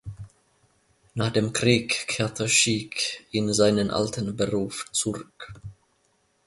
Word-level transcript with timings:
Nach 1.13 1.29
dem 1.29 1.53
Krieg 1.53 2.07
kehrte 2.07 2.49
Schiek 2.49 3.23
in 3.29 3.53
seinen 3.53 3.91
alten 3.91 4.35
Beruf 4.35 4.87
zurück. 4.91 5.53